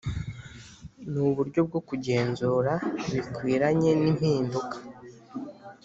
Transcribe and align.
N 1.11 1.13
Uburyo 1.27 1.61
Bwo 1.67 1.79
Kugenzura 1.87 2.73
Bikwiranye 3.11 3.91
N 4.01 4.03
Impinduka 4.11 4.75